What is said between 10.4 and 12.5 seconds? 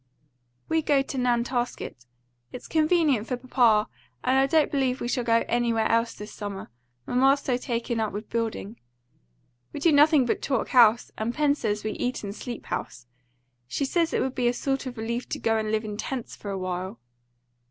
talk house; and Pen says we eat and